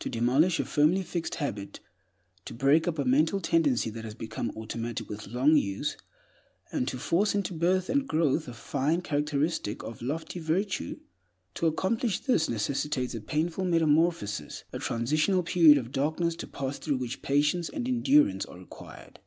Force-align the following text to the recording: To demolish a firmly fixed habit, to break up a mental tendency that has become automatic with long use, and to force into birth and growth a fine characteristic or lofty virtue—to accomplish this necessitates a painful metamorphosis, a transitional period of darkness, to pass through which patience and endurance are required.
To 0.00 0.08
demolish 0.10 0.58
a 0.58 0.64
firmly 0.64 1.04
fixed 1.04 1.36
habit, 1.36 1.78
to 2.44 2.52
break 2.52 2.88
up 2.88 2.98
a 2.98 3.04
mental 3.04 3.40
tendency 3.40 3.88
that 3.90 4.02
has 4.02 4.16
become 4.16 4.50
automatic 4.56 5.08
with 5.08 5.28
long 5.28 5.54
use, 5.56 5.96
and 6.72 6.88
to 6.88 6.98
force 6.98 7.36
into 7.36 7.54
birth 7.54 7.88
and 7.88 8.08
growth 8.08 8.48
a 8.48 8.52
fine 8.52 9.00
characteristic 9.00 9.84
or 9.84 9.94
lofty 10.00 10.40
virtue—to 10.40 11.66
accomplish 11.68 12.18
this 12.18 12.48
necessitates 12.50 13.14
a 13.14 13.20
painful 13.20 13.64
metamorphosis, 13.64 14.64
a 14.72 14.80
transitional 14.80 15.44
period 15.44 15.78
of 15.78 15.92
darkness, 15.92 16.34
to 16.34 16.48
pass 16.48 16.76
through 16.80 16.96
which 16.96 17.22
patience 17.22 17.68
and 17.68 17.86
endurance 17.86 18.44
are 18.46 18.58
required. 18.58 19.20